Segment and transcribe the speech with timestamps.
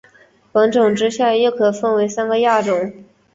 [0.51, 2.91] 本种之下又可分为三个亚种。